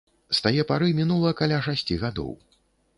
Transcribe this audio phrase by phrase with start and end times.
[0.37, 2.31] З тае пары мінула каля шасці гадоў.